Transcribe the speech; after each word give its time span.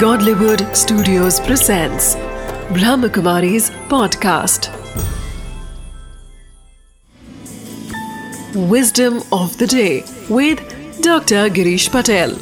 Godlywood 0.00 0.62
Studios 0.76 1.38
presents 1.40 2.16
Brahmakumari's 2.76 3.70
podcast. 3.92 4.68
Wisdom 8.72 9.22
of 9.32 9.56
the 9.58 9.66
day 9.66 10.04
with 10.28 10.58
Dr. 11.00 11.48
Girish 11.58 11.88
Patel. 11.90 12.34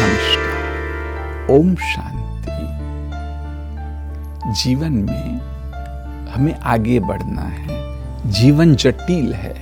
नमस्कार 0.00 1.46
ओम 1.56 1.74
शांति 1.90 2.66
जीवन 4.62 4.92
में 5.08 5.40
हमें 6.34 6.54
आगे 6.74 7.00
बढ़ना 7.10 7.48
है 7.56 7.80
जीवन 8.40 8.74
जटिल 8.84 9.32
है 9.34 9.56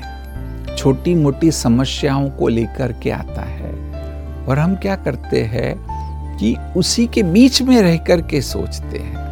छोटी 0.76 1.14
मोटी 1.14 1.50
समस्याओं 1.52 2.30
को 2.38 2.48
लेकर 2.48 2.92
के 3.02 3.10
आता 3.10 3.42
है 3.42 3.75
और 4.48 4.58
हम 4.58 4.74
क्या 4.74 4.96
करते 4.96 5.42
हैं 5.42 5.74
कि 6.38 6.56
उसी 6.76 7.06
के 7.06 7.22
बीच 7.22 7.62
में 7.62 7.80
रह 7.82 7.96
कर 7.96 8.20
के 8.20 8.40
सोचते 8.40 8.98
हैं। 8.98 9.24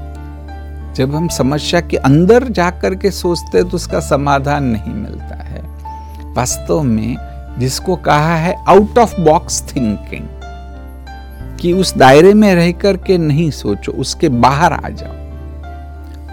जब 0.95 1.15
हम 1.15 1.29
समस्या 1.29 1.81
के 1.81 1.97
अंदर 1.97 2.49
जा 2.49 2.71
कर 2.71 2.95
के 2.95 3.11
सोचते 3.11 3.59
हैं 3.59 3.69
तो 3.69 3.77
उसका 3.77 4.01
समाधान 4.01 4.65
नहीं 4.65 4.95
मिलता 4.95 5.37
है। 5.37 5.63
वास्तव 6.35 6.83
में 6.83 7.17
जिसको 7.59 7.97
कहा 7.97 8.37
है 8.37 8.55
आउट 8.69 8.99
ऑफ़ 8.99 9.21
बॉक्स 9.21 9.63
थिंकिंग 9.63 10.29
कि 11.61 11.73
उस 11.73 11.97
दायरे 11.97 12.35
में 12.35 12.55
रह 12.55 12.73
कर 12.73 12.97
के 12.97 13.19
नहीं 13.19 13.51
सोचो, 13.51 13.93
उसके 13.93 14.29
बाहर 14.29 14.73
आ 14.73 14.89
जाओ। 14.89 15.13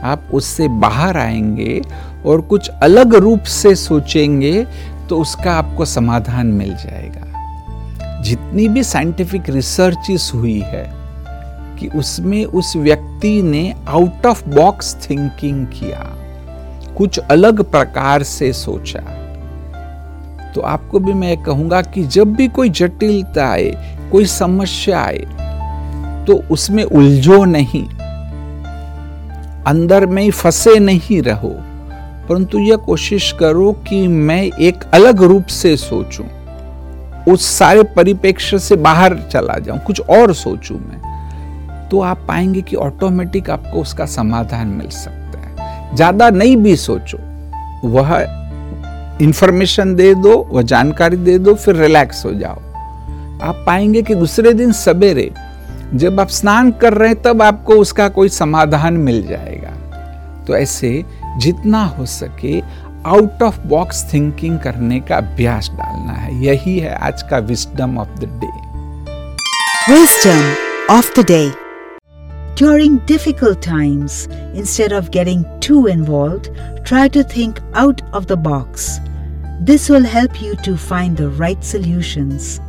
आप 0.04 0.30
उससे 0.34 0.68
बाहर 0.68 1.18
आएँगे 1.18 1.82
और 2.26 2.42
कुछ 2.42 2.70
अलग 2.70 3.16
रूप 3.16 3.44
से 3.44 3.76
सोचेंगे 3.76 4.68
तो 5.10 5.20
उसका 5.20 5.54
आपको 5.54 5.86
समाधान 5.86 6.48
मिल 6.48 6.76
जाएगा। 6.76 7.31
जितनी 8.22 8.68
भी 8.68 8.84
साइंटिफिक 8.84 9.44
रिसर्च 9.50 10.32
हुई 10.34 10.60
है, 10.60 11.02
कि 11.80 11.88
उसमें 11.88 12.46
उस 12.46 12.76
व्यक्ति 12.76 13.42
ने 13.42 13.76
आउट 13.88 14.26
ऑफ़ 14.26 14.50
बॉक्स 14.50 15.08
थिंकिंग 15.10 15.68
किया। 15.68 16.18
कुछ 16.98 17.18
अलग 17.18 17.72
प्रकार 17.72 18.24
से 18.24 18.54
सोचा। 18.54 19.00
तो 20.56 20.62
आपको 20.62 21.00
भी 21.00 21.14
मैं 21.14 21.44
कहूँगा 21.44 21.82
कि 21.82 22.04
जब 22.04 22.34
भी 22.34 22.48
कोई 22.48 22.70
जटिलता 22.70 23.50
आए, 23.50 23.98
कोई 24.12 24.26
समस्या 24.26 25.00
आए 25.00 25.26
तो 26.28 26.44
उसमें 26.52 26.84
उलझो 26.84 27.46
नहीं। 27.46 27.90
अंदर 29.64 30.06
में 30.06 30.24
ही 30.24 30.32
फंसे 30.32 30.80
नहीं 30.80 31.22
रहो। 31.22 31.56
परंतु 32.30 32.60
यह 32.60 32.76
कोशिश 32.76 33.36
करो 33.40 33.72
कि 33.72 34.08
मैं 34.08 34.44
एक 34.44 34.84
अलग 34.94 35.22
रूप 35.22 35.46
से 35.46 35.78
सोचूं। 35.78 36.26
उस 37.28 37.46
सारे 37.48 37.84
परिप्रेक्ष्य 37.96 38.60
से 38.60 38.76
बाहर 38.78 39.18
चला 39.32 39.58
जाऊँ, 39.58 39.80
कुछ 39.80 40.02
और 40.02 40.34
सोचूं 40.34 40.78
मैं 40.78 41.00
तो 41.90 42.02
आप 42.02 42.26
पाएँगे 42.28 42.62
कि 42.62 42.76
ऑटोमेटिक 42.78 43.50
आपको 43.50 43.82
उसका 43.82 44.06
समाधान 44.06 44.68
मिल 44.68 44.90
सकता 44.90 45.40
है। 45.40 45.96
ज़्यादा 45.96 46.30
नहीं 46.30 46.56
भी 46.58 46.76
सोचो, 46.76 47.18
वह 47.86 48.18
इंफॉर्मेशन 49.22 49.96
दे 49.96 50.14
दो, 50.16 50.38
वह 50.52 50.62
जानकारी 50.62 51.18
दे 51.18 51.38
दो, 51.38 51.54
फिर 51.56 51.76
रिलैक्स 51.76 52.26
हो 52.26 52.34
जाओ। 52.34 52.60
आप 53.42 53.64
पाएँगे 53.68 54.02
कि 54.02 54.16
दूसरे 54.16 54.54
दिन 54.54 54.72
सवेरे 54.72 55.32
जब 55.94 56.20
आप 56.20 56.28
स्नान 56.30 56.72
कर 56.72 56.94
रहे 56.94 57.10
हैं, 57.10 57.22
तब 57.22 57.42
आपको 57.42 57.76
उसका 57.76 58.08
कोई 58.10 58.30
समाधान 58.30 58.98
मिल 59.00 59.26
जाएगा। 59.28 59.76
तो 60.48 60.56
ऐसे 60.56 61.04
जितना 61.38 61.84
हो 61.88 62.06
सके 62.06 62.60
आउट 63.08 63.42
ऑफ़ 63.44 63.60
बॉक्स 63.60 64.04
थिंकिंग 64.14 64.60
करने 64.60 65.00
का 65.00 65.18
अभ्यास 65.18 65.70
डालना 65.70 66.14
है। 66.14 66.34
यही 66.44 66.78
है 66.80 66.94
आज 66.98 67.22
का 67.22 67.38
wisdom 67.48 67.98
of 67.98 68.10
the 68.20 68.26
day 68.42 68.50
wisdom 69.94 70.94
of 70.96 71.20
the 71.20 71.26
day 71.28 71.42
during 72.58 73.00
difficult 73.08 73.66
times 73.66 74.28
instead 74.32 74.94
of 74.94 75.10
getting 75.10 75.44
too 75.68 75.88
involve 75.88 76.54
try 76.86 77.10
to 77.10 77.24
think 77.36 77.60
out 77.76 78.02
of 78.14 78.26
the 78.26 78.38
box 78.48 78.90
this 79.62 79.92
will 79.92 80.06
help 80.06 80.44
you 80.44 80.54
to 80.66 80.76
find 80.90 81.18
the 81.18 81.36
right 81.40 81.64
solutions 81.64 82.60